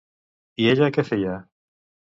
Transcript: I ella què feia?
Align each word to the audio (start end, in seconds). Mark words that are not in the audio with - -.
I 0.63 0.67
ella 0.73 0.89
què 0.97 1.07
feia? 1.11 1.39